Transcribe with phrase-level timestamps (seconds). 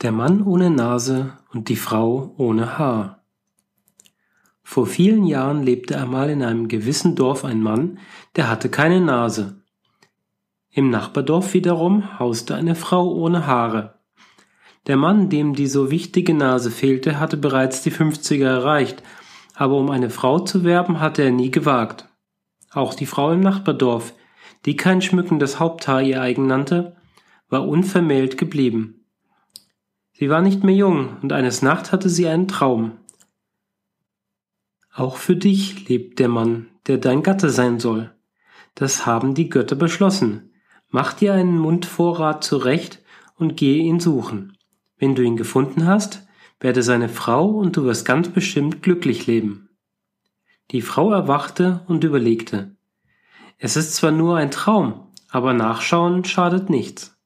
[0.00, 3.24] Der Mann ohne Nase und die Frau ohne Haar.
[4.62, 7.98] Vor vielen Jahren lebte einmal in einem gewissen Dorf ein Mann,
[8.36, 9.64] der hatte keine Nase.
[10.70, 13.98] Im Nachbardorf wiederum hauste eine Frau ohne Haare.
[14.86, 19.02] Der Mann, dem die so wichtige Nase fehlte, hatte bereits die 50er erreicht,
[19.56, 22.08] aber um eine Frau zu werben, hatte er nie gewagt.
[22.70, 24.14] Auch die Frau im Nachbardorf,
[24.64, 26.94] die kein schmückendes Haupthaar ihr eigen nannte,
[27.48, 28.97] war unvermählt geblieben.
[30.18, 32.98] Sie war nicht mehr jung, und eines Nacht hatte sie einen Traum.
[34.92, 38.12] Auch für dich lebt der Mann, der dein Gatte sein soll.
[38.74, 40.50] Das haben die Götter beschlossen.
[40.88, 43.00] Mach dir einen Mundvorrat zurecht
[43.36, 44.58] und gehe ihn suchen.
[44.96, 46.26] Wenn du ihn gefunden hast,
[46.58, 49.68] werde seine Frau und du wirst ganz bestimmt glücklich leben.
[50.72, 52.74] Die Frau erwachte und überlegte.
[53.56, 57.17] Es ist zwar nur ein Traum, aber nachschauen schadet nichts.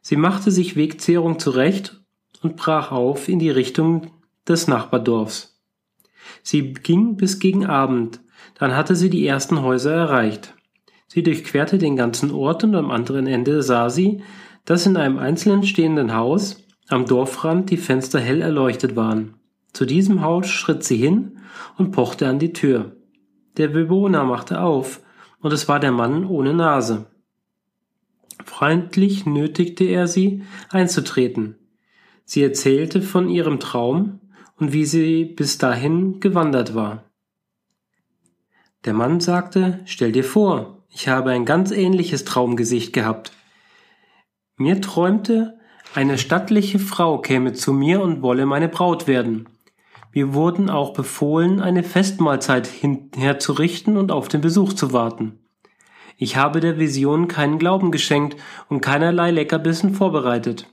[0.00, 2.00] Sie machte sich Wegzehrung zurecht
[2.42, 4.12] und brach auf in die Richtung
[4.46, 5.60] des Nachbardorfs.
[6.42, 8.20] Sie ging bis gegen Abend,
[8.58, 10.54] dann hatte sie die ersten Häuser erreicht.
[11.06, 14.22] Sie durchquerte den ganzen Ort und am anderen Ende sah sie,
[14.64, 19.34] dass in einem einzelnen stehenden Haus am Dorfrand die Fenster hell erleuchtet waren.
[19.72, 21.38] Zu diesem Haus schritt sie hin
[21.76, 22.96] und pochte an die Tür.
[23.56, 25.00] Der Bewohner machte auf,
[25.40, 27.06] und es war der Mann ohne Nase.
[28.44, 31.56] Freundlich nötigte er sie, einzutreten.
[32.24, 34.20] Sie erzählte von ihrem Traum
[34.56, 37.04] und wie sie bis dahin gewandert war.
[38.84, 43.32] Der Mann sagte, stell dir vor, ich habe ein ganz ähnliches Traumgesicht gehabt.
[44.56, 45.58] Mir träumte,
[45.94, 49.48] eine stattliche Frau käme zu mir und wolle meine Braut werden.
[50.12, 55.38] Wir wurden auch befohlen, eine Festmahlzeit hinherzurichten und auf den Besuch zu warten.
[56.20, 58.36] Ich habe der Vision keinen Glauben geschenkt
[58.68, 60.66] und keinerlei Leckerbissen vorbereitet.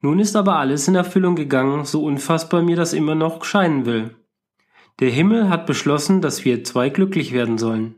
[0.00, 4.16] Nun ist aber alles in Erfüllung gegangen, so unfassbar mir das immer noch scheinen will.
[4.98, 7.94] Der Himmel hat beschlossen, dass wir zwei glücklich werden sollen.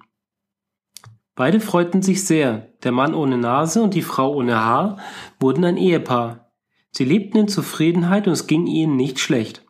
[1.35, 4.99] Beide freuten sich sehr, der Mann ohne Nase und die Frau ohne Haar
[5.41, 6.51] wurden ein Ehepaar.
[6.91, 9.65] Sie lebten in Zufriedenheit und es ging ihnen nicht schlecht.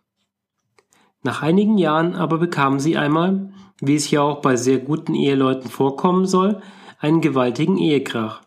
[1.23, 5.71] Nach einigen Jahren aber bekamen sie einmal, wie es ja auch bei sehr guten Eheleuten
[5.71, 6.61] vorkommen soll,
[6.99, 8.43] einen gewaltigen Ehekrach.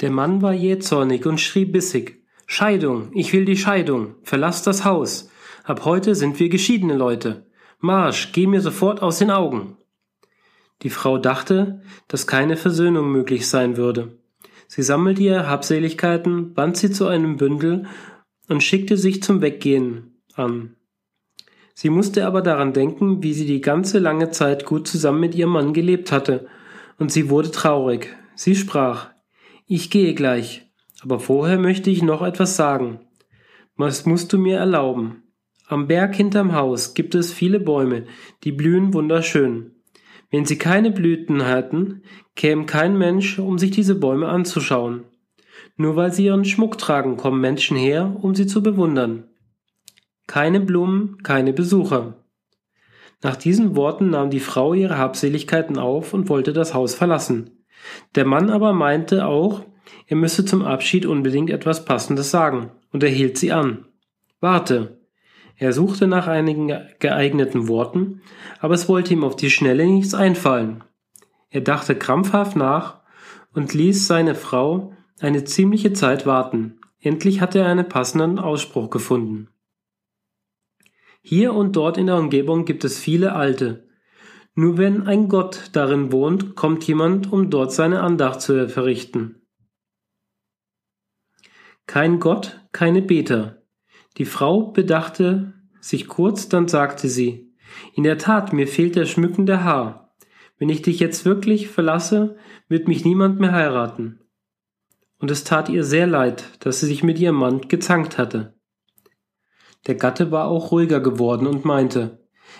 [0.00, 2.22] Der Mann war jähzornig und schrie bissig.
[2.46, 5.30] Scheidung, ich will die Scheidung, verlass das Haus.
[5.64, 7.46] Ab heute sind wir geschiedene Leute.
[7.78, 9.78] Marsch, geh mir sofort aus den Augen.
[10.82, 14.18] Die Frau dachte, dass keine Versöhnung möglich sein würde.
[14.66, 17.86] Sie sammelte ihre Habseligkeiten, band sie zu einem Bündel
[18.48, 20.76] und schickte sich zum Weggehen an.
[21.74, 25.50] Sie musste aber daran denken, wie sie die ganze lange Zeit gut zusammen mit ihrem
[25.50, 26.48] Mann gelebt hatte
[27.00, 28.14] und sie wurde traurig.
[28.36, 29.10] Sie sprach,
[29.66, 30.70] ich gehe gleich,
[31.02, 33.00] aber vorher möchte ich noch etwas sagen.
[33.76, 35.24] Was musst du mir erlauben?
[35.66, 38.04] Am Berg hinterm Haus gibt es viele Bäume,
[38.44, 39.76] die blühen wunderschön.
[40.30, 42.02] Wenn sie keine Blüten hätten,
[42.36, 45.04] käme kein Mensch, um sich diese Bäume anzuschauen.
[45.76, 49.24] Nur weil sie ihren Schmuck tragen, kommen Menschen her, um sie zu bewundern.
[50.26, 52.19] Keine Blumen, keine Besucher.
[53.22, 57.50] Nach diesen Worten nahm die Frau ihre Habseligkeiten auf und wollte das Haus verlassen.
[58.14, 59.62] Der Mann aber meinte auch,
[60.06, 63.86] er müsse zum Abschied unbedingt etwas Passendes sagen, und er hielt sie an.
[64.40, 64.98] Warte.
[65.56, 68.22] Er suchte nach einigen geeigneten Worten,
[68.60, 70.82] aber es wollte ihm auf die Schnelle nichts einfallen.
[71.50, 73.00] Er dachte krampfhaft nach
[73.52, 76.78] und ließ seine Frau eine ziemliche Zeit warten.
[77.00, 79.48] Endlich hatte er einen passenden Ausspruch gefunden.
[81.22, 83.88] Hier und dort in der Umgebung gibt es viele alte.
[84.54, 89.46] Nur wenn ein Gott darin wohnt, kommt jemand, um dort seine Andacht zu verrichten.
[91.86, 93.62] Kein Gott, keine Beter.
[94.16, 97.54] Die Frau bedachte sich kurz, dann sagte sie,
[97.94, 100.14] in der Tat, mir fehlt der schmückende Haar.
[100.58, 102.36] Wenn ich dich jetzt wirklich verlasse,
[102.68, 104.20] wird mich niemand mehr heiraten.
[105.18, 108.59] Und es tat ihr sehr leid, dass sie sich mit ihrem Mann gezankt hatte.
[109.86, 112.18] Der Gatte war auch ruhiger geworden und meinte,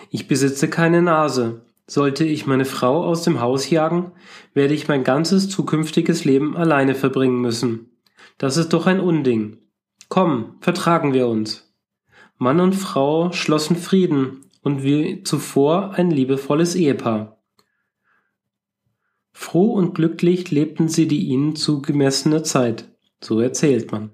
[0.09, 1.61] ich besitze keine Nase.
[1.87, 4.13] Sollte ich meine Frau aus dem Haus jagen,
[4.53, 7.97] werde ich mein ganzes zukünftiges Leben alleine verbringen müssen.
[8.37, 9.57] Das ist doch ein Unding.
[10.07, 11.73] Komm, vertragen wir uns.
[12.37, 17.41] Mann und Frau schlossen Frieden und wie zuvor ein liebevolles Ehepaar.
[19.31, 22.89] Froh und glücklich lebten sie die ihnen zugemessene Zeit,
[23.21, 24.11] so erzählt man.